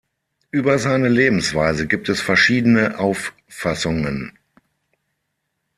Über 0.49 0.79
seine 0.79 1.09
Lebensweise 1.09 1.85
gibt 1.85 2.09
es 2.09 2.21
verschiedene 2.21 2.97
Auffassungen. 2.97 4.31